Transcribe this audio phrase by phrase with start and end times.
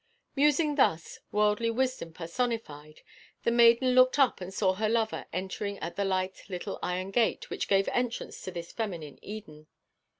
[0.35, 3.01] Musing thus, wordly wisdom personified,
[3.43, 7.51] the maiden looked up and saw her lover entering at the light little iron gate
[7.51, 9.67] which gave entrance to this feminine Eden.